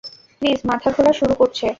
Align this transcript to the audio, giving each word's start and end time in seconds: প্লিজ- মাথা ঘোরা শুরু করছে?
প্লিজ- 0.41 0.59
মাথা 0.69 0.89
ঘোরা 0.95 1.13
শুরু 1.19 1.33
করছে? 1.35 1.65